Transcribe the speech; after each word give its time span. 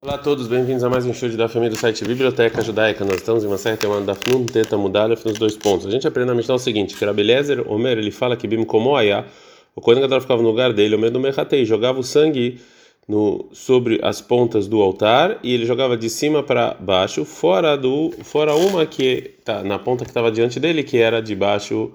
Olá 0.00 0.14
a 0.14 0.18
todos, 0.18 0.46
bem-vindos 0.46 0.84
a 0.84 0.88
mais 0.88 1.04
um 1.04 1.12
show 1.12 1.28
da 1.30 1.48
família 1.48 1.70
do 1.70 1.76
site 1.76 2.04
Biblioteca 2.04 2.62
Judaica. 2.62 3.04
Nós 3.04 3.16
estamos 3.16 3.42
em 3.42 3.48
uma 3.48 3.58
série 3.58 3.82
chamada 3.82 4.02
Dafnun 4.02 4.46
Teta 4.46 4.78
Mudalef 4.78 5.26
nos 5.26 5.36
dois 5.36 5.56
pontos. 5.56 5.88
A 5.88 5.90
gente 5.90 6.06
aprende 6.06 6.30
a 6.30 6.36
Mishnah 6.36 6.54
o 6.54 6.58
seguinte, 6.58 6.96
que 6.96 7.04
Rabelezer, 7.04 7.68
Omer, 7.68 7.98
ele 7.98 8.12
fala 8.12 8.36
que 8.36 8.46
Bim 8.46 8.62
Komoaya, 8.62 9.26
o 9.74 9.80
Kohen 9.80 10.00
Gadol 10.00 10.20
ficava 10.20 10.40
no 10.40 10.46
lugar 10.46 10.72
dele, 10.72 10.94
o 10.94 10.98
medo 11.00 11.14
do 11.14 11.20
Mechatei, 11.20 11.64
jogava 11.64 11.98
o 11.98 12.04
sangue 12.04 12.60
no, 13.08 13.48
sobre 13.50 13.98
as 14.00 14.20
pontas 14.20 14.68
do 14.68 14.80
altar 14.80 15.40
e 15.42 15.52
ele 15.52 15.66
jogava 15.66 15.96
de 15.96 16.08
cima 16.08 16.44
para 16.44 16.74
baixo, 16.74 17.24
fora 17.24 17.76
do 17.76 18.12
fora 18.22 18.54
uma 18.54 18.86
que 18.86 19.34
tá 19.44 19.64
na 19.64 19.80
ponta 19.80 20.04
que 20.04 20.10
estava 20.12 20.30
diante 20.30 20.60
dele, 20.60 20.84
que 20.84 20.98
era 20.98 21.20
de 21.20 21.34
baixo, 21.34 21.90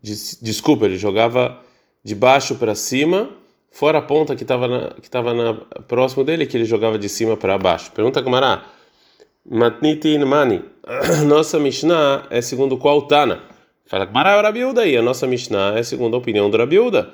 de, 0.00 0.14
desculpa, 0.40 0.84
ele 0.84 0.96
jogava 0.96 1.60
de 2.04 2.14
baixo 2.14 2.54
para 2.54 2.76
cima 2.76 3.28
fora 3.76 3.98
a 3.98 4.02
ponta 4.02 4.34
que 4.34 4.42
estava 4.42 4.94
que 5.00 5.06
estava 5.06 5.54
próximo 5.86 6.24
dele 6.24 6.46
que 6.46 6.56
ele 6.56 6.64
jogava 6.64 6.98
de 6.98 7.10
cima 7.10 7.36
para 7.36 7.58
baixo. 7.58 7.92
Pergunta 7.92 8.22
Gamará. 8.22 8.64
Matniti 9.48 10.18
Mani. 10.18 10.62
Nossa 11.28 11.58
Mishnah 11.58 12.26
é 12.30 12.40
segundo 12.40 12.78
qual 12.78 13.02
Tana? 13.02 13.40
Fala 13.84 14.06
Gamará 14.06 14.32
é 14.32 14.38
o 14.38 14.42
Rabiuda 14.42 14.86
e 14.86 14.96
a 14.96 15.02
nossa 15.02 15.26
Mishnah 15.26 15.78
é 15.78 15.82
segundo 15.82 16.14
a 16.14 16.18
opinião 16.18 16.50
do 16.50 16.56
Rabiuda, 16.56 17.10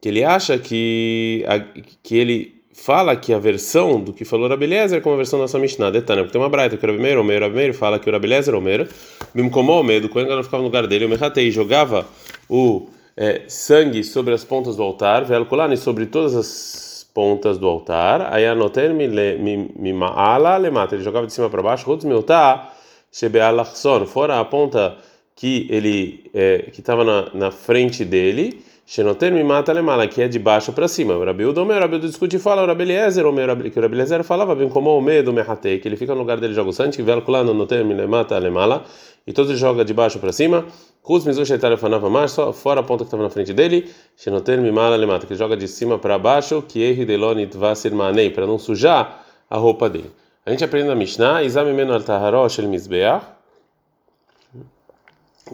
que 0.00 0.08
ele 0.08 0.24
acha 0.24 0.58
que 0.58 1.44
a, 1.46 1.60
que 2.02 2.16
ele 2.16 2.62
fala 2.72 3.14
que 3.14 3.32
a 3.32 3.38
versão 3.38 4.00
do 4.00 4.12
que 4.12 4.24
falou 4.24 4.48
Rabelezer 4.48 4.98
é 4.98 5.00
como 5.00 5.14
a 5.14 5.18
versão 5.18 5.38
da 5.38 5.44
nossa 5.44 5.58
Mishnah, 5.58 5.90
Detana, 5.90 6.22
porque 6.22 6.32
tem 6.32 6.40
uma 6.40 6.48
braita 6.48 6.76
que 6.76 6.84
o 6.84 6.88
Rabimeiro, 6.88 7.22
o 7.22 7.40
Rabimeiro 7.40 7.74
fala 7.74 8.00
que 8.00 8.08
o 8.08 8.12
Rabelezer, 8.12 8.54
o 8.54 8.60
Meiro, 8.60 8.88
Bimkomó, 9.32 9.80
o 9.80 9.84
medo, 9.84 10.08
quando 10.08 10.32
ela 10.32 10.42
ficava 10.42 10.62
no 10.62 10.68
lugar 10.68 10.86
dele, 10.88 11.04
o 11.04 11.08
Mehatei 11.08 11.50
jogava 11.52 12.04
o 12.48 12.88
é, 13.16 13.44
sangue 13.48 14.04
sobre 14.04 14.34
as 14.34 14.44
pontas 14.44 14.76
do 14.76 14.82
altar, 14.82 15.24
velkulani 15.24 15.76
sobre 15.76 16.06
todas 16.06 16.34
as 16.34 17.10
pontas 17.14 17.56
do 17.56 17.66
altar, 17.66 18.32
aí 18.32 18.46
anoter 18.46 18.92
me 18.92 19.92
maala 19.92 20.56
lemata, 20.58 20.94
ele 20.94 21.02
jogava 21.02 21.26
de 21.26 21.32
cima 21.32 21.48
para 21.48 21.62
baixo, 21.62 21.88
outros 21.88 22.06
milta 22.06 22.68
shebealachson, 23.10 24.04
fora 24.04 24.38
a 24.38 24.44
ponta 24.44 24.98
que 25.34 25.66
ele 25.70 26.30
é, 26.34 26.70
que 26.72 26.80
estava 26.80 27.04
na, 27.04 27.30
na 27.32 27.50
frente 27.50 28.04
dele, 28.04 28.62
Shenoter 28.88 29.32
me 29.32 29.42
mata 29.42 29.72
lemala, 29.72 30.06
que 30.06 30.22
é 30.22 30.28
de 30.28 30.38
baixo 30.38 30.72
para 30.72 30.86
cima. 30.86 31.12
Rabiudo, 31.24 31.66
meu 31.66 31.76
Rabiudo 31.76 32.06
discute 32.06 32.36
e 32.36 32.38
fala, 32.38 32.62
o 32.62 32.66
Rabeliezer, 32.66 33.26
o 33.26 33.32
meu 33.32 33.56
que 33.68 33.76
o 33.80 33.82
Rabeliezer 33.82 34.22
falava 34.22 34.54
bem 34.54 34.68
como 34.68 34.96
o 34.96 35.02
medo 35.02 35.32
mehatei, 35.32 35.80
que 35.80 35.88
ele 35.88 35.96
fica 35.96 36.14
no 36.14 36.20
lugar 36.20 36.38
dele 36.38 36.54
joga 36.54 36.70
o 36.70 36.72
sangue, 36.72 37.02
velkulano 37.02 37.52
noter 37.52 37.84
me 37.84 38.06
mata 38.06 38.38
lemala, 38.38 38.84
e 39.26 39.32
todos 39.32 39.58
joga 39.58 39.84
de 39.84 39.92
baixo 39.92 40.20
para 40.20 40.32
cima. 40.32 40.64
Kuz 41.02 41.24
mizu 41.24 41.44
sheitalefanava 41.44 42.08
mais, 42.08 42.30
só 42.30 42.52
fora 42.52 42.78
a 42.78 42.82
ponta 42.84 43.02
que 43.02 43.08
estava 43.08 43.24
na 43.24 43.28
frente 43.28 43.52
dele, 43.52 43.90
Shenoter 44.16 44.60
mimala 44.60 44.94
lemata, 44.94 45.26
que 45.26 45.34
joga 45.34 45.56
de 45.56 45.66
cima 45.66 45.98
para 45.98 46.16
baixo, 46.16 46.62
que 46.62 46.80
erri 46.80 47.04
delonit 47.04 47.56
vasir 47.56 47.92
manei, 47.92 48.30
para 48.30 48.46
não 48.46 48.56
sujar 48.56 49.26
a 49.50 49.56
roupa 49.56 49.90
dele. 49.90 50.12
A 50.44 50.50
gente 50.52 50.62
aprende 50.62 50.86
na 50.86 50.94
Mishnah, 50.94 51.42
Izame 51.42 51.72
meno 51.72 51.92
al 51.92 52.04
taharo 52.04 52.48
shel 52.48 52.68
mizbeach, 52.68 53.24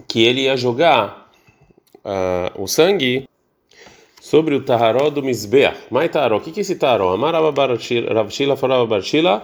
que 0.07 0.23
ele 0.23 0.41
ia 0.41 0.55
jogar 0.55 1.22
o 2.57 2.67
sangue 2.67 3.27
sobre 4.21 4.55
o 4.55 4.63
taharó 4.63 5.09
do 5.09 5.21
mizbeach. 5.21 5.77
Mai 5.91 6.09
taharó, 6.09 6.37
o 6.37 6.41
que 6.41 6.51
que 6.51 6.59
é 6.59 6.61
esse 6.61 6.75
taharó? 6.75 7.13
Amar 7.13 7.33
Ravshila 7.33 8.55
falava 8.55 8.85
Barshila, 8.85 9.43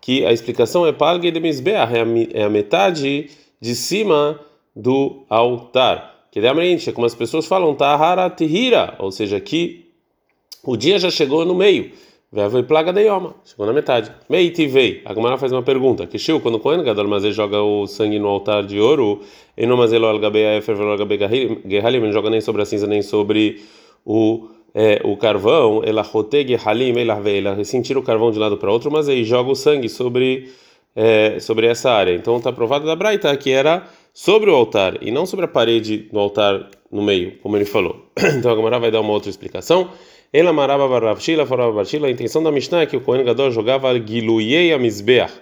que 0.00 0.24
a 0.24 0.32
explicação 0.32 0.86
é 0.86 0.92
palgue 0.92 1.30
de 1.30 1.40
mizbeach, 1.40 1.92
é 2.32 2.42
a 2.42 2.48
metade 2.48 3.30
de 3.60 3.74
cima 3.74 4.40
do 4.74 5.24
altar. 5.28 6.26
Que 6.30 6.40
realmente, 6.40 6.90
como 6.92 7.06
as 7.06 7.14
pessoas 7.14 7.46
falam, 7.46 7.74
tahara 7.74 8.28
tihira, 8.28 8.96
ou 8.98 9.12
seja, 9.12 9.38
que 9.40 9.86
o 10.64 10.76
dia 10.76 10.98
já 10.98 11.10
chegou 11.10 11.44
no 11.44 11.54
meio. 11.54 11.92
Veio 12.34 12.64
plaga 12.64 12.92
de 12.92 13.02
Yoma, 13.02 13.36
chegou 13.44 13.64
na 13.64 13.72
metade. 13.72 14.10
Meiti 14.28 14.66
vei. 14.66 15.00
A 15.04 15.14
Gomara 15.14 15.38
faz 15.38 15.52
uma 15.52 15.62
pergunta. 15.62 16.04
Que 16.04 16.18
quando 16.40 16.56
o 16.56 16.58
Kohen 16.58 16.82
Gadol 16.82 17.16
ele 17.16 17.30
joga 17.30 17.62
o 17.62 17.86
sangue 17.86 18.18
no 18.18 18.26
altar 18.26 18.64
de 18.64 18.80
ouro, 18.80 19.20
e 19.56 19.64
não 19.64 19.76
mas 19.76 19.92
ele 19.92 20.04
algabe 20.04 20.40
efer, 20.40 20.76
algabe 20.80 21.16
gehalim, 21.16 22.00
não 22.00 22.12
joga 22.12 22.30
nem 22.30 22.40
sobre 22.40 22.62
a 22.62 22.64
cinza, 22.64 22.88
nem 22.88 23.02
sobre 23.02 23.62
o 24.04 24.48
é, 24.74 25.00
o 25.04 25.16
carvão, 25.16 25.82
ela 25.84 26.02
roteg 26.02 26.56
halim, 26.56 26.98
ela 26.98 27.20
vê, 27.20 27.38
ela 27.38 27.54
ressentir 27.54 27.96
o 27.96 28.02
carvão 28.02 28.32
de 28.32 28.38
um 28.38 28.40
lado 28.40 28.56
para 28.56 28.72
outro, 28.72 28.90
mas 28.90 29.08
aí 29.08 29.22
joga 29.22 29.52
o 29.52 29.54
sangue 29.54 29.88
sobre 29.88 30.50
é, 30.96 31.38
sobre 31.38 31.68
essa 31.68 31.92
área. 31.92 32.16
Então 32.16 32.38
está 32.38 32.52
provado 32.52 32.84
da 32.84 32.96
Braita 32.96 33.36
que 33.36 33.52
era 33.52 33.84
sobre 34.12 34.50
o 34.50 34.54
altar 34.56 34.98
e 35.00 35.12
não 35.12 35.24
sobre 35.24 35.44
a 35.44 35.48
parede 35.48 36.08
do 36.12 36.18
altar 36.18 36.68
no 36.90 37.00
meio, 37.00 37.38
como 37.38 37.56
ele 37.56 37.64
falou. 37.64 38.06
Então 38.38 38.50
a 38.50 38.56
Gamara 38.56 38.80
vai 38.80 38.90
dar 38.90 39.00
uma 39.00 39.12
outra 39.12 39.30
explicação. 39.30 39.90
Ela 40.34 40.52
marava 40.52 40.88
baravshila, 40.88 41.46
farava 41.46 41.70
barshila. 41.70 42.08
A 42.08 42.10
intenção 42.10 42.42
da 42.42 42.50
Mishnah 42.50 42.82
é 42.82 42.86
que 42.86 42.96
o 42.96 43.00
Kohen 43.00 43.24
Gadol 43.24 43.52
jogava 43.52 43.96
giluyei 44.04 44.72
amizbeach 44.72 45.32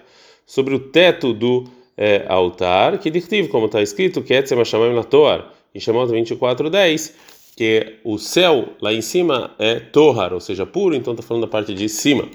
sobre 0.45 0.75
o 0.75 0.79
teto 0.79 1.33
do 1.33 1.63
é, 1.97 2.23
altar, 2.27 2.99
que 2.99 3.09
dictivo, 3.09 3.49
como 3.49 3.65
está 3.65 3.81
escrito, 3.81 4.21
que 4.21 4.35
etzem 4.35 4.55
hashamayim 4.55 4.93
latoar, 4.93 5.51
em 5.73 5.79
Shemot 5.79 6.11
24:10, 6.11 7.11
que 7.57 7.95
o 8.03 8.19
céu 8.19 8.69
lá 8.79 8.93
em 8.93 9.01
cima 9.01 9.55
é 9.57 9.79
tohar, 9.79 10.31
ou 10.31 10.39
seja, 10.39 10.63
puro. 10.63 10.93
Então 10.93 11.13
está 11.13 11.25
falando 11.25 11.41
da 11.41 11.49
parte 11.49 11.73
de 11.73 11.89
cima. 11.89 12.29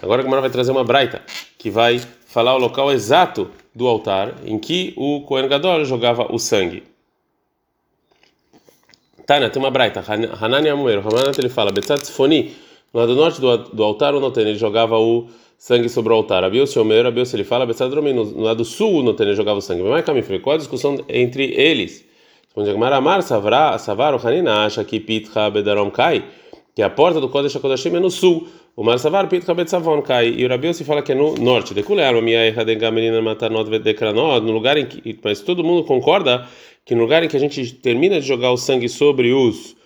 Agora 0.00 0.20
a 0.20 0.24
Gamara 0.24 0.42
vai 0.42 0.50
trazer 0.50 0.70
uma 0.70 0.84
braita 0.84 1.20
que 1.58 1.70
vai 1.70 2.00
falar 2.24 2.54
o 2.54 2.58
local 2.58 2.92
exato 2.92 3.50
do 3.74 3.88
altar 3.88 4.36
em 4.46 4.60
que 4.60 4.94
o 4.96 5.22
Kohen 5.22 5.48
Gadol 5.48 5.84
jogava 5.84 6.32
o 6.32 6.38
sangue. 6.38 6.84
Tânia, 9.30 9.48
tem 9.48 9.62
uma 9.62 9.70
braita, 9.70 10.02
Hanani 10.40 10.70
Amuero, 10.70 11.06
Hamanat 11.06 11.38
ele 11.38 11.48
fala, 11.48 11.70
Betzat 11.70 12.02
Sfoni, 12.02 12.50
no 12.92 12.98
lado 12.98 13.14
norte 13.14 13.40
do, 13.40 13.58
do 13.58 13.84
altar, 13.84 14.12
o 14.12 14.18
Noten, 14.18 14.42
ele 14.42 14.58
jogava 14.58 14.98
o 14.98 15.28
sangue 15.56 15.88
sobre 15.88 16.12
o 16.12 16.16
altar. 16.16 16.42
Abios 16.42 16.72
Shomer, 16.72 17.06
Abios 17.06 17.32
ele 17.32 17.44
fala, 17.44 17.64
Betzat 17.64 17.88
Dromi, 17.90 18.12
no 18.12 18.40
lado 18.40 18.64
sul, 18.64 18.92
o 18.92 19.02
Noten, 19.04 19.28
ele 19.28 19.36
jogava 19.36 19.60
o 19.60 19.62
sangue. 19.62 19.84
Mas 19.84 20.04
Kamifre, 20.04 20.40
qual 20.40 20.54
a 20.54 20.58
discussão 20.58 20.98
entre 21.08 21.44
eles? 21.44 22.04
Responde 22.46 22.70
Agmar 22.70 22.92
Amar, 22.92 23.22
Savar, 23.22 24.14
o 24.16 24.26
Hanina, 24.26 24.64
acha 24.64 24.82
que 24.82 24.98
Pitcha 24.98 25.48
Bedarom 25.48 25.92
Kai, 25.92 26.24
que 26.74 26.82
a 26.82 26.90
porta 26.90 27.20
do 27.20 27.28
Kodesh 27.28 27.54
HaKodashim 27.54 27.94
é 27.94 28.00
no 28.00 28.10
sul. 28.10 28.48
O 28.76 28.84
Marsavar 28.84 29.28
Pitcha 29.28 29.52
Betzavon 29.52 30.00
Kai, 30.00 30.28
e 30.28 30.44
o 30.44 30.48
Rabios 30.48 30.76
se 30.76 30.84
fala 30.84 31.02
que 31.02 31.12
é 31.12 31.14
no 31.14 31.34
norte. 31.34 31.74
Deculer, 31.74 32.16
o 32.16 32.22
Mia 32.22 32.38
Erra 32.38 32.64
de 32.64 32.74
Gamenina 32.76 33.20
Matanot 33.20 33.68
Vedekranot, 33.68 34.40
no 34.44 34.52
lugar 34.52 34.76
em 34.76 34.86
que, 34.86 35.18
mas 35.22 35.40
todo 35.40 35.64
mundo 35.64 35.84
concorda 35.84 36.46
que 36.84 36.94
no 36.94 37.02
lugar 37.02 37.22
em 37.22 37.28
que 37.28 37.36
a 37.36 37.40
gente 37.40 37.74
termina 37.74 38.20
de 38.20 38.26
jogar 38.26 38.52
o 38.52 38.56
sangue 38.56 38.88
sobre 38.88 39.32
os 39.32 39.76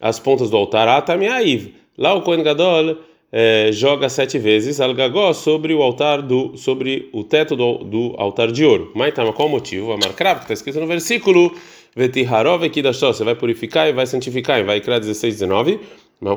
as 0.00 0.18
pontas 0.18 0.48
do 0.48 0.56
altar, 0.56 0.88
Atamiaiv, 0.88 1.74
lá 1.98 2.14
o 2.14 2.22
Kohen 2.22 2.42
Gadol 2.42 2.96
é, 3.30 3.70
joga 3.72 4.08
sete 4.08 4.38
vezes 4.38 4.80
Algagó 4.80 5.32
sobre 5.32 5.74
o 5.74 5.82
altar 5.82 6.22
do 6.22 6.56
sobre 6.56 7.08
o 7.12 7.22
teto 7.22 7.54
do, 7.54 7.84
do 7.84 8.14
altar 8.16 8.50
de 8.50 8.64
ouro. 8.64 8.90
Mas 8.94 9.14
qual 9.14 9.46
o 9.46 9.50
motivo? 9.50 9.92
A 9.92 9.96
marcar, 9.96 10.36
que 10.36 10.42
está 10.42 10.54
escrito 10.54 10.80
no 10.80 10.86
versículo 10.86 11.52
Vetiharov 11.94 12.68
Kidashó, 12.70 13.12
você 13.12 13.22
vai 13.22 13.34
purificar 13.34 13.88
e 13.88 13.92
vai 13.92 14.06
santificar, 14.06 14.58
e 14.58 14.62
vai 14.62 14.80
criar 14.80 14.98
16, 14.98 15.34
19. 15.34 15.78
No, 16.20 16.34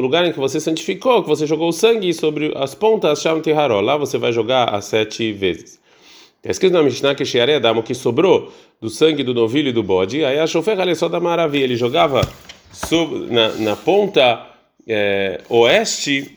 lugar 0.00 0.24
em 0.24 0.32
que 0.32 0.38
você 0.38 0.60
santificou, 0.60 1.22
que 1.22 1.28
você 1.28 1.46
jogou 1.46 1.68
o 1.68 1.72
sangue 1.72 2.12
sobre 2.14 2.52
as 2.56 2.74
pontas, 2.74 3.20
Sham 3.20 3.40
Tiharó, 3.40 3.80
lá 3.80 3.96
você 3.96 4.18
vai 4.18 4.32
jogar 4.32 4.72
as 4.72 4.84
sete 4.84 5.32
vezes. 5.32 5.80
Está 6.36 6.50
escrito 6.50 6.72
na 6.72 6.82
Mishnah 6.82 7.14
que 7.14 7.24
Shearedamo, 7.24 7.82
que 7.82 7.94
sobrou 7.94 8.52
do 8.80 8.88
sangue 8.88 9.22
do 9.22 9.34
novilho 9.34 9.68
e 9.68 9.72
do 9.72 9.82
bode, 9.82 10.24
aí 10.24 10.38
a 10.38 10.46
chofer 10.46 10.76
só 10.96 11.08
da 11.08 11.20
maravilha, 11.20 11.64
ele 11.64 11.76
jogava 11.76 12.20
na, 13.30 13.48
na 13.54 13.76
ponta 13.76 14.46
é, 14.86 15.40
oeste 15.48 16.36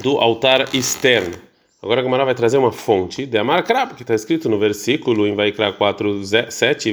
do 0.00 0.18
altar 0.18 0.74
externo. 0.74 1.36
Agora 1.82 2.00
a 2.00 2.04
Gamara 2.04 2.24
vai 2.24 2.34
trazer 2.34 2.58
uma 2.58 2.70
fonte 2.70 3.26
de 3.26 3.36
Amarkrab, 3.36 3.94
que 3.94 4.02
está 4.02 4.14
escrito 4.14 4.48
no 4.48 4.58
versículo 4.58 5.26
em 5.26 5.34
Vaikra 5.34 5.72
4, 5.72 6.20
7, 6.48 6.92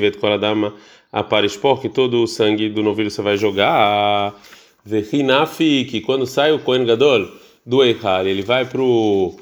Vetkoladama 1.11 1.19
Aparishpor, 1.19 1.79
que 1.79 1.89
todo 1.89 2.23
o 2.23 2.27
sangue 2.27 2.69
do 2.69 2.83
novilho 2.83 3.09
você 3.09 3.21
vai 3.21 3.37
jogar. 3.37 4.33
Vehinafi, 4.85 5.85
que 5.85 6.01
quando 6.01 6.25
sai 6.25 6.51
o 6.51 6.59
Kohen 6.59 6.85
Gadol 6.85 7.27
do 7.65 7.83
Eichar, 7.83 8.25
ele 8.25 8.41
vai 8.41 8.65
pro 8.65 9.35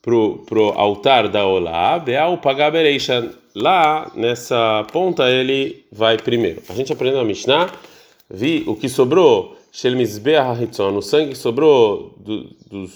pro, 0.00 0.38
pro 0.46 0.70
altar 0.70 1.28
da 1.28 1.46
Olá, 1.46 1.98
Beal 1.98 2.38
Pagabereisha. 2.38 3.32
Lá 3.54 4.10
nessa 4.14 4.84
ponta 4.92 5.30
ele 5.30 5.84
vai 5.92 6.16
primeiro. 6.16 6.62
A 6.68 6.74
gente 6.74 6.92
aprendeu 6.92 7.20
a 7.20 7.24
Mishnah, 7.24 7.70
vi 8.28 8.64
o 8.66 8.74
que 8.74 8.88
sobrou, 8.88 9.56
o 10.98 11.02
sangue 11.02 11.32
que 11.32 11.38
sobrou 11.38 12.14
do, 12.18 12.50
dos 12.70 12.90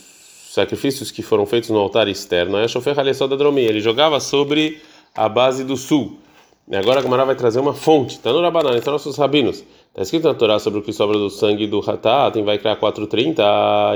sacrifícios 0.51 1.11
que 1.11 1.23
foram 1.23 1.45
feitos 1.45 1.71
no 1.71 1.79
altar 1.79 2.09
externo. 2.09 2.57
É 2.57 2.67
Halesó 2.97 3.27
da 3.27 3.37
ele 3.61 3.81
jogava 3.81 4.19
sobre 4.19 4.81
a 5.15 5.29
base 5.29 5.63
do 5.63 5.77
sul. 5.77 6.19
E 6.69 6.77
agora 6.77 6.99
a 6.99 7.03
Gamara 7.03 7.25
vai 7.25 7.37
trazer 7.37 7.61
uma 7.61 7.73
fonte, 7.73 8.17
está 8.17 8.33
no 8.33 8.41
Rabanan, 8.41 8.77
está 8.77 8.91
nossos 8.91 9.17
rabinos. 9.17 9.65
Está 9.91 10.03
escrito 10.03 10.27
na 10.27 10.35
Torá 10.35 10.59
sobre 10.59 10.81
o 10.81 10.83
que 10.83 10.93
sobra 10.93 11.17
do 11.17 11.31
sangue 11.31 11.67
do 11.67 11.79
Hatat, 11.79 12.43
vai 12.43 12.59
criar 12.59 12.77
430 12.77 13.43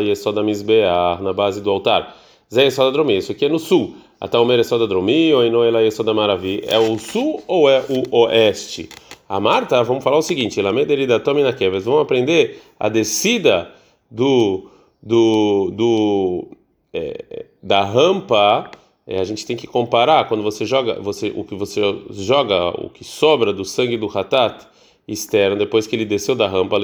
e 0.03 0.11
é 0.11 0.15
só 0.15 0.31
da 0.31 0.43
Mizbeah, 0.43 1.19
na 1.21 1.33
base 1.33 1.61
do 1.61 1.69
altar. 1.69 2.17
Zé 2.53 2.67
é 2.67 2.71
só 2.71 2.85
da 2.85 2.91
Dromi. 2.91 3.17
Isso 3.17 3.33
aqui 3.33 3.45
é 3.45 3.49
no 3.49 3.59
sul. 3.59 3.95
Até 4.21 4.39
o 4.39 4.53
é 4.53 4.63
só 4.63 4.77
da 4.77 4.87
Dromi, 4.87 5.33
ou 5.33 5.45
Enoela 5.45 5.83
é 5.83 5.91
só 5.91 6.03
da 6.03 6.13
Maravi. 6.13 6.63
É 6.67 6.79
o 6.79 6.99
sul 6.99 7.43
ou 7.47 7.71
é 7.71 7.85
o 7.89 8.17
oeste? 8.17 8.89
A 9.29 9.39
Marta, 9.41 9.83
vamos 9.83 10.03
falar 10.05 10.19
o 10.19 10.23
seguinte: 10.23 10.61
Lamedelida 10.61 11.21
Tomina 11.21 11.53
Keves. 11.53 11.85
Vamos 11.85 12.03
aprender 12.03 12.61
a 12.79 12.89
descida 12.89 13.71
do, 14.11 14.69
do, 15.03 15.71
do 15.73 16.49
é, 16.93 17.47
da 17.63 17.85
rampa, 17.85 18.71
é, 19.11 19.19
a 19.19 19.25
gente 19.25 19.45
tem 19.45 19.57
que 19.57 19.67
comparar 19.67 20.29
quando 20.29 20.41
você 20.41 20.65
joga, 20.65 21.01
você, 21.01 21.33
o 21.35 21.43
que 21.43 21.57
você 21.57 21.81
joga, 22.11 22.69
o 22.81 22.89
que 22.89 23.03
sobra 23.03 23.53
do 23.53 23.65
sangue 23.65 23.97
do 23.97 24.07
Hatat 24.07 24.65
externo, 25.09 25.57
depois 25.57 25.85
que 25.85 25.97
ele 25.97 26.05
desceu 26.05 26.37
da 26.37 26.47
rampa, 26.47 26.79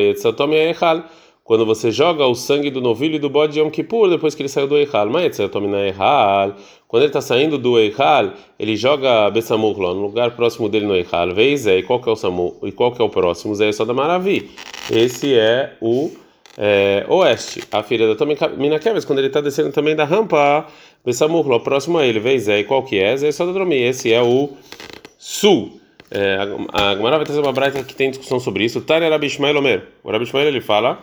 quando 1.45 1.65
você 1.65 1.93
joga 1.93 2.27
o 2.27 2.35
sangue 2.35 2.69
do 2.69 2.81
novilho 2.81 3.15
e 3.15 3.19
do 3.21 3.31
bode 3.31 3.53
de 3.53 3.61
Yom 3.61 3.71
Kippur, 3.71 4.11
depois 4.11 4.35
que 4.35 4.43
ele 4.43 4.49
saiu 4.49 4.67
do 4.67 4.77
Eichal, 4.77 5.07
quando 6.89 7.03
ele 7.03 7.11
está 7.11 7.21
saindo 7.21 7.57
do 7.59 7.79
Eichal, 7.79 8.33
ele 8.59 8.75
joga 8.75 9.31
Bessamuklo 9.31 9.95
no 9.95 10.03
lugar 10.03 10.35
próximo 10.35 10.69
dele 10.69 10.87
no 10.87 10.97
Eichal, 10.97 11.33
vez 11.33 11.65
é, 11.69 11.79
e 11.79 11.85
qual 11.85 12.01
que 12.01 12.09
é 12.09 12.13
o 12.13 12.17
Samu, 12.17 12.57
e 12.65 12.73
qual 12.73 12.91
que 12.91 13.01
é 13.01 13.05
o 13.05 13.09
próximo? 13.09 13.55
Zé 13.55 13.71
só 13.71 13.85
da 13.85 13.95
Maravi. 13.95 14.51
Esse 14.91 15.33
é 15.33 15.77
o 15.81 16.11
é, 16.57 17.05
oeste, 17.09 17.63
a 17.71 17.83
filha 17.83 18.15
da 18.15 18.27
Minakeves, 18.57 19.05
quando 19.05 19.19
ele 19.19 19.29
está 19.29 19.41
descendo 19.41 19.73
também 19.73 19.95
da 19.95 20.05
rampa, 20.05 20.67
Bessamuklo, 21.05 21.61
próximo 21.61 21.99
a 21.99 22.07
ele, 22.07 22.19
vez 22.19 22.49
é, 22.49 22.61
e 22.61 22.65
qual 22.65 22.83
que 22.83 22.99
é? 22.99 23.17
Zé 23.17 23.31
da 23.31 23.53
Dromi, 23.53 23.77
esse 23.77 24.13
é 24.13 24.23
o 24.23 24.51
sul. 25.19 25.81
É, 26.11 26.39
a 26.73 26.95
Gemara 26.95 27.17
vai 27.17 27.27
trazer 27.27 27.41
uma 27.41 27.53
braita 27.53 27.83
que 27.83 27.95
tem 27.95 28.11
discussão 28.11 28.39
sobre 28.39 28.65
isso. 28.65 28.81
Tânia 28.81 29.09
Rabi 29.11 29.27
Ishmael 29.27 29.59
Omer. 29.59 29.83
O 30.05 30.11
Rabi 30.11 30.25
Ishmael 30.25 30.49
ele 30.49 30.61
fala 30.61 31.01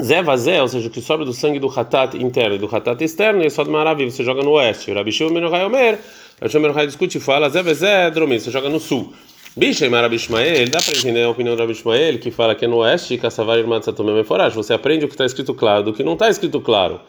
Zé 0.00 0.22
vazé, 0.22 0.60
ou 0.62 0.68
seja, 0.68 0.88
o 0.88 0.90
que 0.90 1.00
sobra 1.00 1.26
do 1.26 1.32
sangue 1.32 1.58
do 1.58 1.68
hatat 1.68 2.16
interno 2.16 2.54
e 2.54 2.58
do 2.58 2.74
hatat 2.74 3.02
externo, 3.04 3.44
e 3.44 3.50
só 3.50 3.62
do 3.62 3.70
maravilha, 3.70 4.10
você 4.10 4.24
joga 4.24 4.42
no 4.42 4.52
oeste. 4.52 4.90
O 4.90 4.94
Rabi 4.94 5.12
Shimon 5.12 5.30
Menochai 5.30 5.64
Omer, 5.64 5.94
o 5.94 6.40
Rabi 6.40 6.50
Shimon 6.50 6.62
Menochai 6.62 6.86
discute 6.86 7.18
e 7.18 7.20
fala, 7.20 7.50
Zé 7.50 7.62
vazé, 7.62 8.10
dromi, 8.10 8.40
você 8.40 8.50
joga 8.50 8.68
no 8.68 8.80
sul. 8.80 9.12
E 9.56 9.88
Marabi 9.88 10.14
Ishmael, 10.14 10.68
dá 10.70 10.78
para 10.80 10.96
entender 10.96 11.24
a 11.24 11.28
opinião 11.28 11.56
do 11.56 11.60
Rabi 11.60 11.72
Ishmael, 11.72 12.20
que 12.20 12.30
fala 12.30 12.54
que 12.54 12.64
é 12.64 12.68
no 12.68 12.76
oeste, 12.78 13.18
Kassavar 13.18 13.58
Irmat 13.58 13.84
Satomem 13.84 14.14
Meforaj, 14.14 14.54
você 14.54 14.72
aprende 14.72 15.04
o 15.04 15.08
que 15.08 15.14
está 15.14 15.26
escrito 15.26 15.52
claro 15.54 15.82
do 15.82 15.92
que 15.92 16.04
não 16.04 16.12
está 16.12 16.30
escrito 16.30 16.60
claro. 16.60 17.00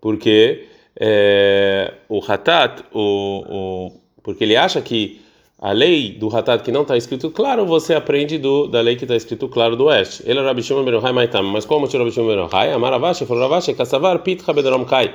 Porque 0.00 0.64
é, 0.98 1.92
o 2.08 2.20
hatat, 2.26 2.82
o, 2.94 3.44
o, 3.46 3.92
porque 4.22 4.44
ele 4.44 4.56
acha 4.56 4.80
que 4.80 5.20
a 5.58 5.72
lei 5.72 6.12
do 6.12 6.34
Hatat 6.34 6.62
que 6.62 6.72
não 6.72 6.82
está 6.82 6.96
escrito 6.96 7.30
claro, 7.30 7.66
você 7.66 7.94
aprende 7.94 8.38
do, 8.38 8.66
da 8.68 8.80
lei 8.80 8.96
que 8.96 9.04
está 9.04 9.14
escrito 9.14 9.46
claro 9.46 9.76
do 9.76 9.84
oeste. 9.84 10.22
Ele 10.24 10.38
é 10.38 10.42
Rabi 10.42 10.62
Shimon 10.62 10.82
ben 10.82 10.94
Yochai 10.94 11.12
Maitam. 11.12 11.42
Mas 11.42 11.66
como 11.66 11.88
tirou 11.88 12.06
Rabi 12.06 12.14
Shimon 12.14 12.28
ben 12.28 12.38
Yochai? 12.38 12.72
Amar 12.72 12.92
Ravashi, 12.92 13.26
falou 13.26 13.42
Ravashi, 13.42 13.74
Kassavar 13.74 14.18
Pitcha 14.20 14.52
Bedrom 14.52 14.84
Kai. 14.86 15.14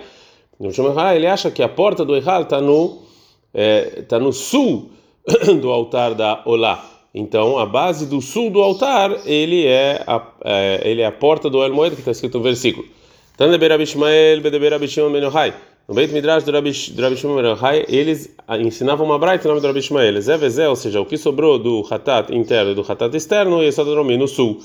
Ele 1.16 1.28
acha 1.28 1.50
que 1.50 1.64
a 1.64 1.70
porta 1.70 2.06
do 2.06 2.16
Ehal 2.16 2.44
está 2.44 2.62
no, 2.62 3.02
é, 3.52 4.04
tá 4.08 4.20
no 4.20 4.32
sul 4.32 4.92
do 5.62 5.70
altar 5.70 6.16
da 6.16 6.42
Olá. 6.46 6.84
Então, 7.14 7.60
a 7.60 7.66
base 7.66 8.08
do 8.08 8.22
sul 8.22 8.50
do 8.50 8.62
altar, 8.62 9.22
ele 9.26 9.66
é 9.66 10.04
a, 10.08 10.26
é, 10.44 10.82
ele 10.90 11.02
é 11.02 11.06
a 11.06 11.12
porta 11.12 11.50
do 11.50 11.62
El 11.62 11.74
Moed, 11.74 11.96
que 11.96 12.02
está 12.02 12.12
escrito 12.12 12.38
no 12.38 12.44
versículo. 12.44 12.88
Shimon 14.88 15.16
Yochai. 15.18 15.54
No 15.88 15.94
Beit 15.94 16.14
Midrash 16.14 16.44
do 16.44 16.52
Rabi, 16.52 16.74
Shimon 16.74 17.38
eles 17.88 18.34
ensinavam 18.60 19.06
uma 19.06 19.20
braita 19.20 19.46
em 19.46 19.50
nome 19.50 19.62
do 19.62 19.68
Rabi 19.68 19.82
Shmuel, 19.82 20.22
Zé 20.22 20.70
ou 20.70 20.76
seja, 20.76 21.02
o 21.02 21.06
que 21.06 21.18
sobrou 21.18 21.60
do 21.60 21.86
Hatat 21.90 22.34
interno 22.34 22.72
e 22.72 22.76
do 22.76 22.82
Hatat 22.82 23.16
externo, 23.16 23.62
e 23.62 23.68
esse 23.68 23.82
Adromi 23.82 24.18
no 24.18 24.28
sul. 24.28 24.60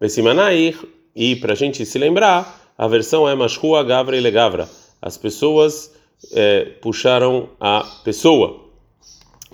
Besimanair, 0.00 0.76
e 1.14 1.36
para 1.36 1.52
a 1.52 1.56
gente 1.56 1.84
se 1.84 1.98
lembrar, 1.98 2.72
a 2.78 2.88
versão 2.88 3.28
é 3.28 3.34
Mashua 3.34 3.84
Gavra 3.84 4.16
e 4.16 4.20
Legavra. 4.20 4.68
As 5.02 5.18
pessoas 5.18 5.94
é, 6.32 6.64
puxaram 6.80 7.50
a 7.60 7.84
pessoa, 8.04 8.63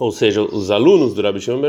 ou 0.01 0.11
seja, 0.11 0.43
os 0.43 0.71
alunos 0.71 1.15
do 1.15 1.23
Rabi 1.23 1.41
Shimon 1.41 1.61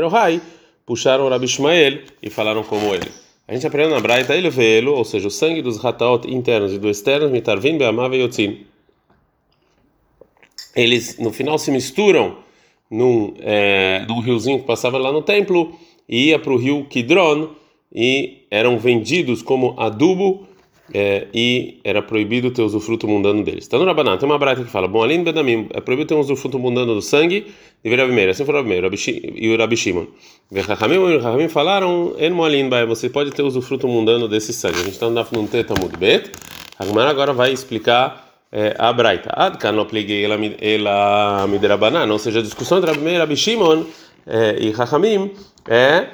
puxaram 0.84 1.26
o 1.26 1.28
Rabi 1.28 1.46
Shmuel 1.46 2.00
e 2.20 2.28
falaram 2.28 2.64
como 2.64 2.92
ele. 2.92 3.08
A 3.46 3.54
gente 3.54 3.66
aprende 3.66 3.90
na 3.90 4.00
Braita 4.00 4.34
ele 4.34 4.50
vê-lo, 4.50 4.94
ou 4.94 5.04
seja, 5.04 5.28
o 5.28 5.30
sangue 5.30 5.62
dos 5.62 5.84
Hataot 5.84 6.28
internos 6.28 6.72
e 6.72 6.78
do 6.78 6.88
externo, 6.88 7.30
mitarvin 7.30 7.78
be'amav 7.78 8.12
yotzin 8.14 8.66
eles 10.74 11.18
no 11.18 11.32
final 11.32 11.58
se 11.58 11.70
misturam 11.70 12.38
num, 12.90 13.34
é, 13.40 14.04
num 14.08 14.20
riozinho 14.20 14.60
que 14.60 14.66
passava 14.66 14.98
lá 14.98 15.12
no 15.12 15.22
templo 15.22 15.78
e 16.08 16.28
ia 16.28 16.38
para 16.38 16.52
o 16.52 16.56
rio 16.56 16.84
Kidron 16.86 17.50
e 17.94 18.46
eram 18.50 18.78
vendidos 18.78 19.42
como 19.42 19.74
adubo 19.78 20.46
é, 20.92 21.28
e 21.32 21.80
era 21.84 22.02
proibido 22.02 22.50
ter 22.50 22.62
usufruto 22.62 23.06
mundano 23.06 23.44
deles. 23.44 23.64
Está 23.64 23.78
no 23.78 23.84
Rabaná, 23.84 24.16
tem 24.16 24.28
uma 24.28 24.38
brata 24.38 24.64
que 24.64 24.70
fala: 24.70 24.88
Bom, 24.88 25.02
além 25.02 25.18
do 25.18 25.24
Bedamim, 25.24 25.68
é 25.72 25.80
proibido 25.80 26.08
ter 26.08 26.14
usufruto 26.14 26.58
mundano 26.58 26.94
do 26.94 27.02
sangue, 27.02 27.46
e 27.84 27.88
virar 27.88 28.04
primeiro. 28.04 28.30
Assim 28.30 28.44
foi 28.44 28.54
o 28.54 28.58
primeiro, 28.58 28.90
e 29.34 29.54
o 29.54 29.58
Rabi 29.58 29.76
Shimon. 29.76 30.06
E 30.50 30.58
o 30.58 31.20
Rahamim 31.20 31.48
falaram: 31.48 32.14
En 32.18 32.30
Moalin, 32.30 32.68
você 32.86 33.08
pode 33.08 33.30
ter 33.30 33.42
usufruto 33.42 33.86
mundano 33.86 34.28
desse 34.28 34.52
sangue. 34.52 34.76
A 34.76 34.84
gente 34.84 34.92
está 34.92 35.08
no 35.08 35.26
Nuntet 35.32 35.70
Amud 35.72 35.96
Bet. 35.96 36.30
agora 36.78 37.32
vai 37.32 37.52
explicar 37.52 38.28
é, 38.50 38.74
a 38.78 38.92
Braita. 38.92 39.30
Ad 39.34 39.58
pliguei 39.88 40.24
ela 40.24 41.46
miderabanan, 41.46 42.10
ou 42.12 42.18
seja, 42.18 42.40
a 42.40 42.42
discussão 42.42 42.78
entre 42.78 42.90
Rabi 42.90 43.02
Meir, 43.02 43.36
Shimon 43.36 43.84
é, 44.26 44.56
e 44.60 44.74
Chachamim 44.74 45.30
é 45.68 46.06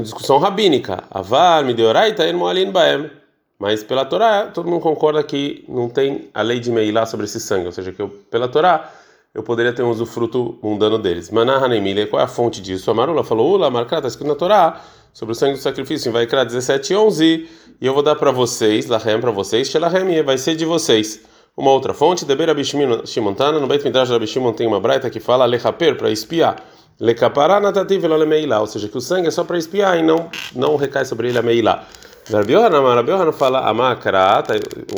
discussão 0.00 0.38
rabínica. 0.38 1.04
Avar, 1.10 1.64
mideoraita, 1.64 2.24
el 2.24 2.36
moalin 2.36 2.72
baem. 2.72 3.10
Mas 3.58 3.82
pela 3.82 4.04
Torá, 4.04 4.46
todo 4.46 4.68
mundo 4.68 4.82
concorda 4.82 5.22
que 5.22 5.64
não 5.68 5.88
tem 5.88 6.28
a 6.34 6.42
lei 6.42 6.60
de 6.60 6.70
Meilá 6.70 7.06
sobre 7.06 7.24
esse 7.24 7.40
sangue, 7.40 7.66
ou 7.66 7.72
seja, 7.72 7.92
que 7.92 8.00
eu, 8.00 8.08
pela 8.30 8.48
Torá 8.48 8.92
eu 9.34 9.42
poderia 9.42 9.72
ter 9.72 9.82
um 9.82 9.90
usufruto 9.90 10.58
mundano 10.62 10.98
deles. 10.98 11.30
Manahanemile, 11.30 12.06
qual 12.06 12.20
é 12.20 12.24
a 12.24 12.28
fonte 12.28 12.62
disso? 12.62 12.90
A 12.90 12.94
Marula 12.94 13.22
falou, 13.22 13.52
Ula, 13.52 13.70
marcar, 13.70 13.98
está 13.98 14.08
escrito 14.08 14.28
na 14.28 14.34
Torá, 14.34 14.80
sobre 15.12 15.32
o 15.32 15.34
sangue 15.34 15.54
do 15.54 15.60
sacrifício, 15.60 16.08
em 16.08 16.12
Vaikra 16.12 16.44
17 16.44 16.92
e 16.92 16.96
11, 16.96 17.48
e 17.80 17.86
eu 17.86 17.92
vou 17.92 18.02
dar 18.02 18.16
para 18.16 18.30
vocês, 18.30 18.86
Lahem 18.86 19.20
para 19.20 19.30
vocês, 19.30 19.68
Shelahem, 19.68 20.22
vai 20.22 20.38
ser 20.38 20.56
de 20.56 20.64
vocês. 20.64 21.20
Uma 21.56 21.70
outra 21.70 21.94
fonte, 21.94 22.24
Deber 22.24 22.50
Abishimontana, 22.50 23.58
no 23.58 23.66
Beit 23.66 23.82
Midrash 23.82 24.10
Abishimon 24.10 24.52
tem 24.52 24.66
uma 24.66 24.78
braita 24.78 25.08
que 25.08 25.20
fala 25.20 25.46
Lechaper, 25.46 25.96
para 25.96 26.10
espiar. 26.10 26.56
Lecapará 26.98 27.60
natativ 27.60 28.04
ou 28.04 28.66
seja, 28.66 28.88
que 28.88 28.96
o 28.96 29.00
sangue 29.00 29.28
é 29.28 29.30
só 29.30 29.44
para 29.44 29.58
espiar 29.58 29.98
e 29.98 30.02
não, 30.02 30.30
não 30.54 30.76
recai 30.76 31.04
sobre 31.04 31.28
ele 31.28 31.38
a 31.38 31.42
meilá. 31.42 31.86
Rabi 32.28 32.54
Yohanan 32.54 33.32
fala 33.32 33.68
Amakra, 33.68 34.42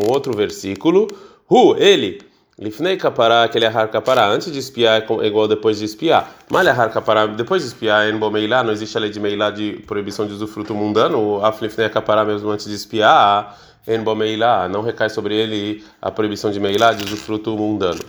um 0.00 0.10
outro 0.10 0.34
versículo, 0.34 1.06
Hu, 1.46 1.76
ele, 1.76 2.22
Lifnei 2.58 2.96
kapará, 2.96 3.44
aquele 3.44 3.66
ahar 3.66 3.88
kapará, 3.88 4.26
antes 4.28 4.50
de 4.50 4.58
espiar 4.58 5.02
é 5.02 5.26
igual 5.26 5.46
depois 5.46 5.78
de 5.78 5.84
espiar. 5.84 6.34
Malha 6.50 6.72
ahar 6.72 6.90
depois 7.36 7.62
de 7.62 7.68
espiar, 7.68 8.08
em 8.08 8.18
meilá, 8.30 8.62
não 8.62 8.72
existe 8.72 8.96
a 8.96 9.00
lei 9.00 9.10
de 9.10 9.20
meilá 9.20 9.50
de 9.50 9.74
proibição 9.86 10.26
de 10.26 10.32
usufruto 10.32 10.74
mundano, 10.74 11.18
o 11.18 11.44
aflifnei 11.44 11.90
kapará 11.90 12.24
mesmo 12.24 12.48
antes 12.48 12.66
de 12.66 12.74
espiar, 12.74 13.58
em 13.86 14.02
meilá, 14.16 14.66
não 14.66 14.80
recai 14.80 15.10
sobre 15.10 15.34
ele 15.36 15.84
a 16.00 16.10
proibição 16.10 16.50
de 16.50 16.58
meilá 16.58 16.94
de 16.94 17.04
usufruto 17.04 17.54
mundano. 17.56 18.00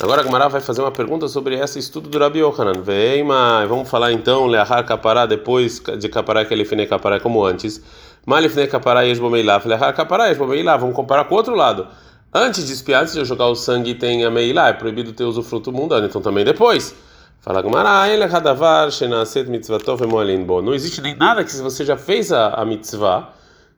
Agora 0.00 0.22
a 0.22 0.24
Gamara 0.24 0.48
vai 0.48 0.60
fazer 0.60 0.80
uma 0.80 0.90
pergunta 0.90 1.28
sobre 1.28 1.56
esse 1.58 1.78
estudo 1.78 2.08
do 2.08 2.18
Rabi 2.18 2.38
Yohanan. 2.38 2.80
Veima, 2.80 3.66
vamos 3.66 3.88
falar 3.90 4.10
então, 4.12 4.46
leahar 4.46 4.84
kapará, 4.86 5.26
depois 5.26 5.80
de 5.98 6.08
kapará, 6.08 6.44
que 6.44 6.54
ele 6.54 6.64
fine 6.64 6.86
kapará 6.86 7.20
como 7.20 7.44
antes. 7.44 7.80
Malifne 8.24 8.68
kapará 8.68 9.04
e 9.04 9.10
esbomeilá, 9.10 9.60
leahar 9.64 9.94
kapará 9.94 10.28
e 10.28 10.32
esbomeilá, 10.32 10.76
vamos 10.76 10.94
comparar 10.94 11.24
com 11.24 11.34
o 11.34 11.38
outro 11.38 11.56
lado. 11.56 11.88
Antes 12.32 12.66
de 12.66 12.72
espiar, 12.72 13.02
antes 13.02 13.14
de 13.14 13.18
eu 13.18 13.24
jogar 13.24 13.46
o 13.46 13.54
sangue, 13.54 13.94
tem 13.94 14.24
a 14.24 14.30
meilá, 14.30 14.68
é 14.68 14.72
proibido 14.72 15.12
ter 15.12 15.24
usufruto 15.24 15.72
mundano, 15.72 16.06
então 16.06 16.22
também 16.22 16.44
depois. 16.44 16.94
Fala 17.40 17.60
Gumara, 17.60 18.08
ele 18.08 18.22
hadavar 18.22 18.90
shenaset 18.92 19.50
mitzvatov 19.50 20.00
bo. 20.46 20.62
Não 20.62 20.72
existe 20.72 21.00
nem 21.00 21.16
nada 21.16 21.42
que 21.42 21.50
se 21.50 21.60
você 21.60 21.84
já 21.84 21.96
fez 21.96 22.32
a, 22.32 22.50
a 22.54 22.64
mitzvah 22.64 23.30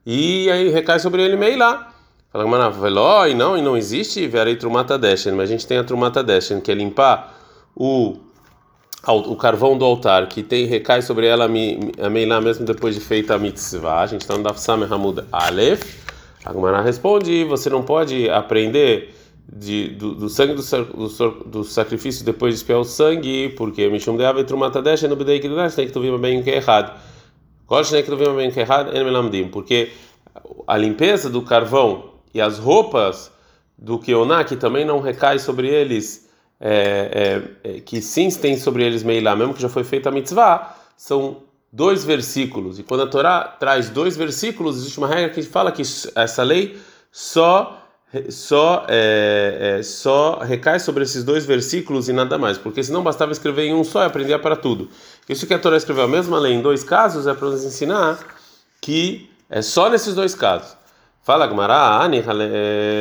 e 0.05 0.49
aí 0.51 0.69
recai 0.69 0.99
sobre 0.99 1.23
ele 1.23 1.35
meilá. 1.35 1.91
Fala 2.31 2.43
Gumara, 2.43 2.69
veló, 2.69 3.25
e 3.25 3.33
não, 3.33 3.57
e 3.57 3.61
não 3.63 3.75
existe 3.75 4.27
verei 4.27 4.55
trumata 4.55 4.99
deshen, 4.99 5.33
mas 5.33 5.49
a 5.49 5.53
gente 5.53 5.65
tem 5.65 5.79
a 5.79 5.83
trumata 5.83 6.23
deshen, 6.23 6.61
que 6.61 6.71
é 6.71 6.75
limpar 6.75 7.35
o 7.75 8.19
o 9.13 9.35
carvão 9.35 9.77
do 9.77 9.85
altar, 9.85 10.27
que 10.27 10.41
tem 10.41 10.65
recai 10.65 11.01
sobre 11.01 11.27
ela 11.27 11.45
a 11.45 12.09
meilá 12.09 12.41
mesmo 12.41 12.65
depois 12.65 12.95
de 12.95 13.01
feita 13.01 13.35
a 13.35 13.37
mitzvah. 13.37 14.01
A 14.01 14.07
gente 14.07 14.21
está 14.21 14.35
no 14.35 14.43
Daf 14.43 14.59
Sameh 14.59 14.91
Hamud 14.91 15.23
Aleph. 15.31 16.03
A 16.43 16.51
Gumara 16.51 16.81
responde: 16.81 17.43
você 17.43 17.69
não 17.69 17.83
pode 17.83 18.29
aprender 18.29 19.13
de, 19.51 19.89
do, 19.89 20.15
do, 20.15 20.29
sangue 20.29 20.53
do, 20.53 20.61
do, 20.61 21.31
do, 21.45 21.63
sacrifício 21.63 22.25
depois 22.25 22.53
de 22.53 22.59
espiar 22.59 22.79
o 22.79 22.83
sangue, 22.83 23.49
porque 23.49 23.87
Mishum 23.89 24.17
de 24.17 24.25
Avetru 24.25 24.57
Matadesh 24.57 25.03
no 25.03 25.15
Bidei 25.15 25.39
Kidudash 25.39 25.75
tem 25.75 25.85
que 25.85 25.93
tu 25.93 26.01
viva 26.01 26.17
bem 26.17 26.39
o 26.39 26.43
que 26.43 26.49
é 26.49 26.55
errado. 26.55 26.99
Qual 27.67 27.83
tem 27.83 28.03
que 28.03 28.09
tu 28.09 28.17
viva 28.17 28.33
bem 28.33 28.49
o 28.49 28.51
que 28.51 28.59
é 28.59 28.63
errado? 28.63 28.91
Porque 29.51 29.91
a 30.67 30.77
limpeza 30.77 31.29
do 31.29 31.41
carvão 31.41 32.11
e 32.33 32.41
as 32.41 32.59
roupas 32.59 33.31
do 33.77 33.99
Kioná, 33.99 34.43
que 34.43 34.55
também 34.55 34.85
não 34.85 34.99
recai 34.99 35.39
sobre 35.39 35.67
eles, 35.67 36.24
é, 36.59 37.51
é, 37.63 37.77
é, 37.77 37.79
que 37.81 38.01
sim 38.01 38.29
tem 38.29 38.57
sobre 38.57 38.83
eles 38.83 39.03
Meilá, 39.03 39.35
mesmo 39.35 39.53
que 39.53 39.61
já 39.61 39.69
foi 39.69 39.83
feita 39.83 40.09
a 40.09 40.11
mitzvah, 40.11 40.75
são 40.95 41.43
dois 41.71 42.03
versículos. 42.05 42.79
E 42.79 42.83
quando 42.83 43.03
a 43.03 43.07
Torá 43.07 43.43
traz 43.59 43.89
dois 43.89 44.15
versículos, 44.15 44.77
existe 44.77 44.97
uma 44.97 45.07
regra 45.07 45.29
que 45.29 45.41
fala 45.43 45.71
que 45.71 45.81
essa 46.15 46.43
lei 46.43 46.77
só 47.11 47.81
só 48.29 48.85
é, 48.87 49.77
é, 49.79 49.83
só 49.83 50.39
recai 50.39 50.79
sobre 50.79 51.03
esses 51.03 51.23
dois 51.23 51.45
versículos 51.45 52.07
e 52.07 52.13
nada 52.13 52.37
mais, 52.37 52.57
porque 52.57 52.81
senão 52.81 53.03
bastava 53.03 53.33
escrever 53.33 53.63
em 53.63 53.73
um 53.73 53.83
só 53.83 54.03
e 54.03 54.05
aprender 54.05 54.39
para 54.39 54.55
tudo. 54.55 54.89
Isso 55.27 55.45
que 55.45 55.53
a 55.53 55.59
Torá 55.59 55.75
escreveu 55.75 56.05
a 56.05 56.07
mesma 56.07 56.39
lei 56.39 56.53
em 56.53 56.61
dois 56.61 56.83
casos 56.83 57.27
é 57.27 57.33
para 57.33 57.49
nos 57.49 57.65
ensinar 57.65 58.19
que 58.79 59.29
é 59.49 59.61
só 59.61 59.89
nesses 59.89 60.15
dois 60.15 60.33
casos. 60.33 60.77
Fala 61.25 61.47
Gmará, 61.47 62.03
Ani 62.03 62.21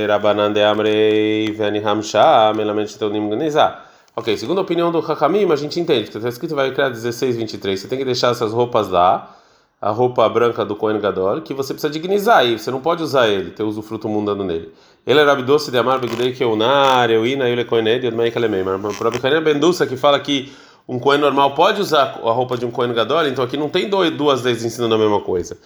Rabanan 0.09 0.51
de 0.51 0.63
Amrei 0.63 1.53
Veni 1.53 1.79
Hamsha, 1.85 2.55
Melamente 2.57 2.99
Teunim 2.99 3.29
Gnizá. 3.29 3.85
Ok, 4.17 4.35
segundo 4.39 4.61
a 4.61 4.63
opinião 4.63 4.91
do 4.91 4.97
Hakamim, 4.97 5.47
a 5.53 5.57
gente 5.57 5.79
entende 5.79 6.11
que 6.11 6.17
está 6.17 6.27
escrito 6.31 6.55
vai 6.55 6.71
criar 6.71 6.89
16, 6.89 7.37
23. 7.37 7.79
Você 7.79 7.87
tem 7.87 7.99
que 7.99 8.05
deixar 8.07 8.31
essas 8.31 8.51
roupas 8.51 8.89
lá, 8.89 9.37
a 9.79 9.91
roupa 9.91 10.27
branca 10.27 10.65
do 10.65 10.75
Kohen 10.75 10.99
Gadol, 10.99 11.43
que 11.43 11.53
você 11.53 11.75
precisa 11.75 11.93
dignizar 11.93 12.47
e 12.47 12.59
você 12.59 12.71
não 12.71 12.81
pode 12.81 13.03
usar 13.03 13.29
ele, 13.29 13.51
ter 13.51 13.63
usufruto 13.63 14.09
mundano 14.09 14.43
nele. 14.43 14.73
Ele 15.07 15.21
era 15.21 15.33
abdoce 15.33 15.71
de 15.71 15.77
amar 15.77 15.99
begdei 15.99 16.33
que 16.33 16.43
eunar, 16.43 17.11
euina, 17.11 17.47
ele 17.47 17.67
kohened, 17.67 18.07
yodmai 18.07 18.31
kalemei. 18.31 18.63
Mas 18.63 18.99
o 18.99 19.05
Rabbi 19.05 19.19
Bendusa 19.43 19.87
que 19.87 19.99
fala 19.99 20.19
que 20.19 20.51
um 20.89 20.99
Kohen 20.99 21.21
normal 21.21 21.55
pode 21.55 21.81
usar 21.81 22.21
a 22.23 22.33
roupa 22.33 22.57
de 22.57 22.65
um 22.65 22.71
Kohen 22.71 22.93
Gadol, 22.95 23.27
então 23.27 23.45
aqui 23.45 23.57
não 23.57 23.69
tem 23.69 23.89
dois, 23.89 24.11
duas 24.11 24.43
leis 24.43 24.65
ensinando 24.65 24.95
a 24.95 24.99
mesma 24.99 25.21
coisa. 25.21 25.59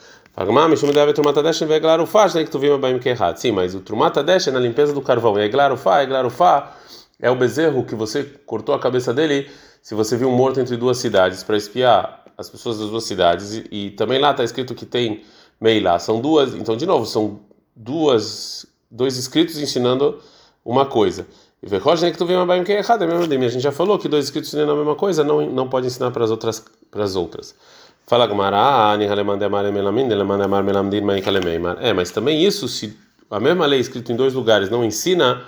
Sim, 3.37 3.53
mas 3.53 3.75
o 3.75 3.81
Trumata 3.81 4.23
Desh 4.23 4.49
é 4.49 4.51
na 4.51 4.61
limpeza 4.61 4.93
do 4.93 5.03
carvão. 5.03 5.39
E 5.39 5.43
Eglar 5.43 5.73
Ufá, 5.73 6.03
Eglar 6.03 6.25
Ufá 6.25 6.77
é 7.21 7.31
o 7.31 7.35
bezerro 7.35 7.85
que 7.85 7.95
você 7.95 8.25
cortou 8.47 8.75
a 8.75 8.79
cabeça 8.79 9.13
dele 9.13 9.51
se 9.83 9.95
você 9.95 10.17
viu 10.17 10.29
um 10.29 10.37
morto 10.37 10.61
entre 10.61 10.77
duas 10.77 10.99
cidades 10.99 11.43
para 11.43 11.57
espiar 11.57 12.25
as 12.37 12.49
pessoas 12.49 12.79
das 12.79 12.89
duas 12.89 13.05
cidades. 13.05 13.65
E, 13.71 13.91
também 13.91 14.21
lá 14.21 14.31
está 14.31 14.45
escrito 14.45 14.75
que 14.75 14.87
tem 14.87 15.25
Meilá. 15.61 15.99
São 15.99 16.21
duas, 16.21 16.55
então 16.55 16.77
de 16.77 16.87
novo, 16.87 17.05
são 17.05 17.41
duas, 17.75 18.65
dois 18.91 19.17
escritos 19.17 19.59
ensinando 19.59 20.21
uma 20.65 20.87
coisa. 20.87 21.27
E 21.61 21.67
Vechosh, 21.67 22.01
que 22.01 22.17
tu 22.17 22.25
viu 22.25 22.47
bem 22.47 22.63
que 22.63 22.73
é 22.73 22.79
errado, 22.79 23.03
é 23.03 23.07
mesmo 23.07 23.25
A 23.25 23.49
gente 23.49 23.63
já 23.63 23.73
falou 23.73 23.99
que 23.99 24.09
dois 24.09 24.27
escritos 24.27 24.51
ensinando 24.51 24.73
a 24.73 24.77
mesma 24.77 24.95
coisa 24.95 25.25
não, 25.25 25.51
não 25.51 25.69
pode 25.69 25.89
ensinar 25.89 26.13
para 26.13 26.25
as 26.25 26.31
outras. 26.31 26.65
Para 26.91 27.03
as 27.03 27.17
outras. 27.17 27.55
Fala 28.09 28.27
Gmará, 28.27 28.97
é, 31.79 31.93
mas 31.93 32.11
também 32.11 32.43
isso, 32.43 32.67
se 32.67 32.97
a 33.31 33.39
mesma 33.39 33.67
lei 33.67 33.81
escrita 33.81 34.11
em 34.11 34.17
dois 34.17 34.33
lugares 34.33 34.71
não 34.71 34.83
ensina, 34.83 35.45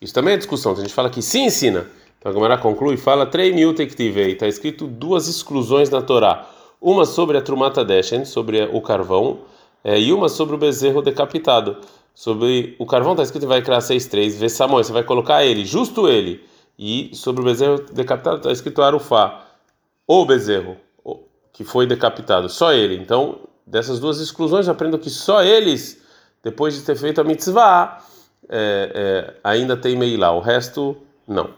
isso 0.00 0.14
também 0.14 0.34
é 0.34 0.36
discussão. 0.36 0.70
Então 0.70 0.84
a 0.84 0.86
gente 0.86 0.94
fala 0.94 1.10
que 1.10 1.20
sim 1.20 1.46
ensina. 1.46 1.88
Então 2.16 2.30
a 2.30 2.34
Gmará 2.36 2.56
conclui 2.56 2.96
fala: 2.96 3.28
mil 3.52 3.72
está 3.72 4.46
escrito 4.46 4.86
duas 4.86 5.26
exclusões 5.26 5.90
na 5.90 6.00
Torá. 6.00 6.48
Uma 6.80 7.04
sobre 7.04 7.36
a 7.36 7.42
Trumata 7.42 7.84
Deshen, 7.84 8.24
sobre 8.24 8.62
o 8.72 8.80
carvão, 8.80 9.40
é, 9.82 9.98
e 9.98 10.12
uma 10.12 10.28
sobre 10.28 10.54
o 10.54 10.58
bezerro 10.58 11.02
decapitado. 11.02 11.78
Sobre 12.14 12.76
o 12.78 12.86
carvão 12.86 13.14
está 13.14 13.24
escrito 13.24 13.48
vai 13.48 13.60
criar 13.60 13.80
6.3, 13.80 14.38
vê 14.38 14.48
Samuel, 14.48 14.84
você 14.84 14.92
vai 14.92 15.02
colocar 15.02 15.44
ele, 15.44 15.64
justo 15.64 16.08
ele. 16.08 16.44
E 16.78 17.10
sobre 17.12 17.42
o 17.42 17.44
bezerro 17.44 17.84
decapitado 17.92 18.36
está 18.36 18.52
escrito 18.52 18.82
Arufá, 18.82 19.46
o 20.06 20.24
bezerro 20.24 20.76
que 21.58 21.64
foi 21.64 21.88
decapitado, 21.88 22.48
só 22.48 22.72
ele. 22.72 22.94
Então, 22.94 23.40
dessas 23.66 23.98
duas 23.98 24.20
exclusões, 24.20 24.68
aprendo 24.68 24.96
que 24.96 25.10
só 25.10 25.42
eles, 25.42 26.00
depois 26.40 26.72
de 26.72 26.82
ter 26.82 26.94
feito 26.94 27.20
a 27.20 27.24
mitzvah, 27.24 27.98
é, 28.48 28.92
é, 28.94 29.34
ainda 29.42 29.76
tem 29.76 29.96
Meilá, 29.96 30.30
o 30.30 30.38
resto 30.38 30.96
não. 31.26 31.50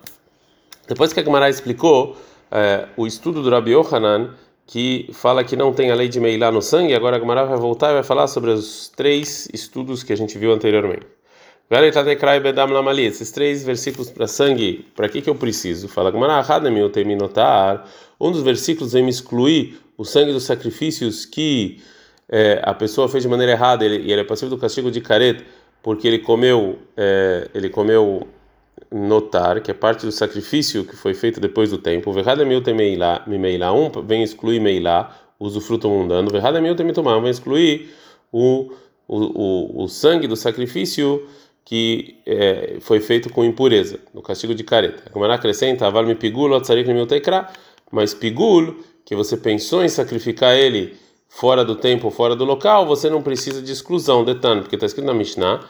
Depois 0.88 1.12
que 1.12 1.20
a 1.20 1.22
Gemara 1.22 1.50
explicou 1.50 2.16
é, 2.50 2.88
o 2.96 3.06
estudo 3.06 3.42
do 3.42 3.50
Rabi 3.50 3.72
Yohanan, 3.72 4.30
que 4.66 5.10
fala 5.12 5.44
que 5.44 5.54
não 5.54 5.70
tem 5.70 5.90
a 5.90 5.94
lei 5.94 6.08
de 6.08 6.18
Meilá 6.18 6.50
no 6.50 6.62
sangue, 6.62 6.94
agora 6.94 7.18
a 7.18 7.20
Gemara 7.20 7.44
vai 7.44 7.58
voltar 7.58 7.90
e 7.90 7.92
vai 7.92 8.02
falar 8.02 8.26
sobre 8.26 8.52
os 8.52 8.88
três 8.88 9.50
estudos 9.52 10.02
que 10.02 10.14
a 10.14 10.16
gente 10.16 10.38
viu 10.38 10.50
anteriormente. 10.50 11.06
Esses 13.06 13.30
três 13.30 13.62
versículos 13.62 14.10
para 14.10 14.26
sangue, 14.26 14.84
para 14.96 15.08
que, 15.08 15.22
que 15.22 15.30
eu 15.30 15.36
preciso? 15.36 15.86
Fala 15.86 16.10
um 18.20 18.32
dos 18.32 18.42
versículos 18.42 18.92
vem 18.92 19.04
me 19.04 19.10
excluir 19.10 19.78
o 19.96 20.04
sangue 20.04 20.32
dos 20.32 20.42
sacrifícios 20.42 21.24
que 21.24 21.80
é, 22.28 22.60
a 22.64 22.74
pessoa 22.74 23.08
fez 23.08 23.22
de 23.22 23.28
maneira 23.28 23.52
errada 23.52 23.84
ele, 23.84 23.98
e 23.98 24.10
ele 24.10 24.20
é 24.20 24.24
passivo 24.24 24.50
do 24.50 24.58
castigo 24.58 24.90
de 24.90 25.00
caret 25.00 25.44
porque 25.80 26.08
ele 26.08 26.18
comeu 26.18 26.76
é, 26.96 27.48
ele 27.54 27.70
comeu 27.70 28.26
notar 28.90 29.60
que 29.60 29.70
é 29.70 29.74
parte 29.74 30.04
do 30.04 30.10
sacrifício 30.10 30.84
que 30.84 30.96
foi 30.96 31.14
feito 31.14 31.38
depois 31.38 31.70
do 31.70 31.78
tempo. 31.78 32.12
Verrada 32.12 32.44
meu 32.44 32.60
temeilá, 32.60 33.22
mimeilá, 33.28 33.72
um 33.72 33.92
vem 34.04 34.24
excluir 34.24 34.58
meilá, 34.58 35.16
usufruto 35.38 35.88
mundano. 35.88 36.30
Verrada 36.30 36.60
meu 36.60 36.74
temitumá, 36.74 37.16
vem 37.20 37.30
excluir 37.30 37.94
o, 38.32 38.72
o, 39.06 39.18
o, 39.18 39.84
o 39.84 39.88
sangue 39.88 40.26
do 40.26 40.34
sacrifício 40.34 41.24
que 41.64 42.18
é, 42.26 42.78
foi 42.80 43.00
feito 43.00 43.30
com 43.30 43.44
impureza, 43.44 44.00
no 44.12 44.22
castigo 44.22 44.54
de 44.54 44.64
careta. 44.64 45.04
A 45.08 45.12
Gemara 45.12 45.34
acrescenta, 45.34 45.86
aval 45.86 46.04
me 46.04 46.14
pigul, 46.14 46.50
mas 47.90 48.14
pigul, 48.14 48.76
que 49.04 49.14
você 49.14 49.36
pensou 49.36 49.84
em 49.84 49.88
sacrificar 49.88 50.56
ele 50.56 50.96
fora 51.28 51.64
do 51.64 51.76
tempo, 51.76 52.10
fora 52.10 52.34
do 52.34 52.44
local, 52.44 52.86
você 52.86 53.08
não 53.08 53.22
precisa 53.22 53.62
de 53.62 53.72
exclusão, 53.72 54.24
detalhe, 54.24 54.62
porque 54.62 54.74
está 54.74 54.86
escrito 54.86 55.06
na 55.06 55.14
Mishnah, 55.14 55.60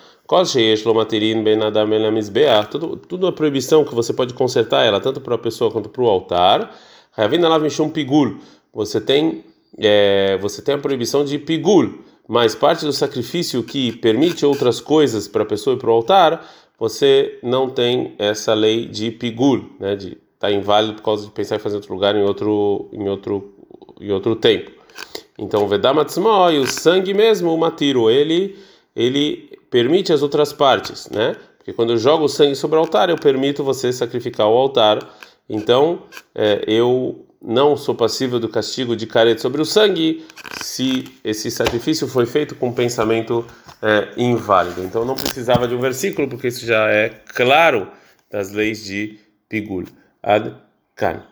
tudo, 2.70 2.96
tudo 2.96 3.26
a 3.26 3.32
proibição 3.32 3.84
que 3.84 3.94
você 3.94 4.12
pode 4.12 4.32
consertar 4.32 4.86
ela, 4.86 5.00
tanto 5.00 5.20
para 5.20 5.34
a 5.34 5.38
pessoa 5.38 5.70
quanto 5.70 5.88
para 5.88 6.02
o 6.02 6.08
altar. 6.08 6.74
você 8.72 9.00
tem, 9.00 9.44
é, 9.76 10.38
você 10.38 10.62
tem 10.62 10.76
a 10.76 10.78
proibição 10.78 11.24
de 11.24 11.38
pigul, 11.38 11.98
mas 12.28 12.54
parte 12.54 12.84
do 12.84 12.92
sacrifício 12.92 13.62
que 13.62 13.92
permite 13.92 14.46
outras 14.46 14.80
coisas 14.80 15.26
para 15.26 15.42
a 15.42 15.46
pessoa 15.46 15.76
e 15.76 15.78
para 15.78 15.90
o 15.90 15.92
altar, 15.92 16.48
você 16.78 17.38
não 17.42 17.68
tem 17.68 18.14
essa 18.18 18.54
lei 18.54 18.86
de 18.86 19.10
pigul, 19.10 19.70
né, 19.78 19.96
de 19.96 20.08
estar 20.08 20.48
tá 20.48 20.50
inválido 20.50 20.94
por 20.94 21.02
causa 21.02 21.26
de 21.26 21.32
pensar 21.32 21.56
em 21.56 21.58
fazer 21.58 21.76
outro 21.76 21.92
lugar 21.92 22.16
em 22.16 22.22
outro 22.22 22.88
em 22.92 23.08
outro 23.08 23.54
em 24.00 24.10
outro 24.10 24.34
tempo. 24.34 24.70
Então, 25.38 25.66
Vedamatsmo 25.68 26.50
e 26.50 26.58
o 26.58 26.66
sangue 26.66 27.12
mesmo, 27.14 27.54
o 27.54 27.58
matiro, 27.58 28.10
ele 28.10 28.56
ele 28.94 29.58
permite 29.70 30.12
as 30.12 30.22
outras 30.22 30.52
partes, 30.52 31.08
né? 31.10 31.36
Porque 31.58 31.72
quando 31.72 31.90
eu 31.90 31.98
jogo 31.98 32.24
o 32.24 32.28
sangue 32.28 32.56
sobre 32.56 32.76
o 32.76 32.80
altar, 32.80 33.10
eu 33.10 33.16
permito 33.16 33.62
você 33.62 33.92
sacrificar 33.92 34.48
o 34.48 34.56
altar. 34.56 34.98
Então, 35.48 36.02
é, 36.34 36.64
eu 36.66 37.26
não 37.42 37.76
sou 37.76 37.94
passível 37.94 38.38
do 38.38 38.48
castigo 38.48 38.94
de 38.94 39.06
careta 39.06 39.40
sobre 39.40 39.62
o 39.62 39.64
sangue 39.64 40.26
se 40.60 41.04
esse 41.24 41.50
sacrifício 41.50 42.06
foi 42.06 42.26
feito 42.26 42.54
com 42.54 42.72
pensamento 42.72 43.46
é, 43.80 44.08
inválido. 44.16 44.82
Então 44.82 45.04
não 45.04 45.14
precisava 45.14 45.66
de 45.66 45.74
um 45.74 45.80
versículo, 45.80 46.28
porque 46.28 46.48
isso 46.48 46.66
já 46.66 46.88
é 46.88 47.08
claro 47.08 47.88
das 48.30 48.52
leis 48.52 48.84
de 48.84 49.18
Pigul. 49.48 49.84
Ad 50.22 50.54
Kan. 50.94 51.29